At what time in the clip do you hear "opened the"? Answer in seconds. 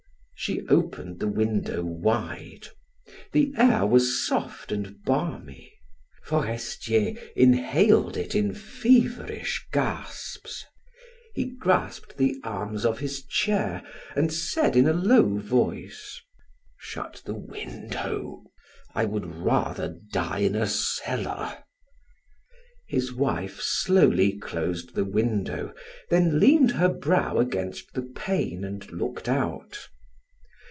0.69-1.27